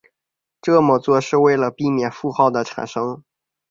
[0.59, 3.23] 这么做是为了避免负号的产生。